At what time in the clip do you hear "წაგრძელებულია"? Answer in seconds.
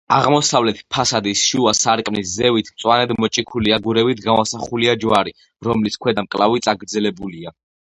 6.71-7.61